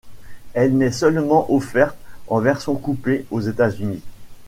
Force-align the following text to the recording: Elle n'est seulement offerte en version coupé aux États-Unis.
Elle 0.55 0.79
n'est 0.79 0.91
seulement 0.91 1.53
offerte 1.53 1.95
en 2.27 2.39
version 2.39 2.73
coupé 2.75 3.27
aux 3.29 3.41
États-Unis. 3.41 4.01